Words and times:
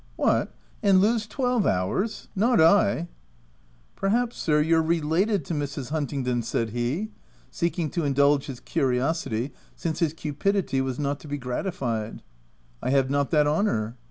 "What, 0.15 0.51
and 0.81 0.99
lose 0.99 1.27
twelve 1.27 1.67
hours? 1.67 2.27
not 2.35 2.59
I." 2.59 2.93
u 3.01 3.07
Perhaps, 3.95 4.35
sir, 4.37 4.59
you're 4.59 4.81
related 4.81 5.45
to 5.45 5.53
Mrs. 5.53 5.91
Hunt 5.91 6.09
ingdon?" 6.11 6.43
said 6.43 6.71
he, 6.71 7.11
seeking 7.51 7.91
to 7.91 8.03
indulge 8.03 8.47
his 8.47 8.59
curi 8.59 8.97
osity 8.97 9.51
since 9.75 9.99
his 9.99 10.15
cupidity 10.15 10.81
was 10.81 10.97
not 10.97 11.19
to 11.19 11.27
be 11.27 11.37
gratified." 11.37 12.23
T 12.83 12.89
have 12.89 13.11
not 13.11 13.29
that 13.29 13.45
honour." 13.45 13.95